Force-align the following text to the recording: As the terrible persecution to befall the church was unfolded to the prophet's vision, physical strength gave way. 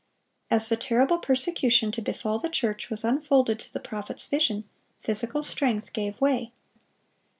As 0.49 0.67
the 0.67 0.77
terrible 0.77 1.19
persecution 1.19 1.91
to 1.91 2.01
befall 2.01 2.39
the 2.39 2.49
church 2.49 2.89
was 2.89 3.03
unfolded 3.03 3.59
to 3.59 3.71
the 3.71 3.79
prophet's 3.79 4.25
vision, 4.25 4.67
physical 5.03 5.43
strength 5.43 5.93
gave 5.93 6.19
way. 6.19 6.53